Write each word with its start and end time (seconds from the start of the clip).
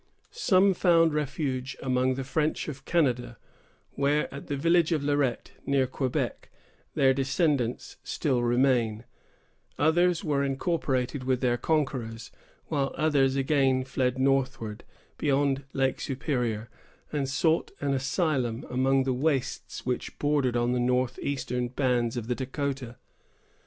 Some 0.31 0.73
found 0.73 1.13
refuge 1.13 1.77
among 1.79 2.15
the 2.15 2.23
French 2.23 2.67
of 2.67 2.85
Canada, 2.85 3.37
where, 3.91 4.33
at 4.33 4.47
the 4.47 4.55
village 4.57 4.91
of 4.91 5.03
Lorette, 5.03 5.51
near 5.63 5.85
Quebec, 5.85 6.49
their 6.95 7.13
descendants 7.13 7.97
still 8.03 8.41
remain; 8.41 9.03
others 9.77 10.23
were 10.23 10.43
incorporated 10.43 11.23
with 11.23 11.39
their 11.41 11.55
conquerors; 11.55 12.31
while 12.65 12.95
others 12.97 13.35
again 13.35 13.83
fled 13.83 14.17
northward, 14.17 14.83
beyond 15.19 15.65
Lake 15.71 15.99
Superior, 16.01 16.67
and 17.11 17.29
sought 17.29 17.69
an 17.79 17.93
asylum 17.93 18.65
among 18.71 19.03
the 19.03 19.13
wastes 19.13 19.85
which 19.85 20.17
bordered 20.17 20.57
on 20.57 20.71
the 20.71 20.79
north 20.79 21.19
eastern 21.19 21.67
bands 21.67 22.17
of 22.17 22.25
the 22.25 22.33
Dahcotah. 22.33 22.97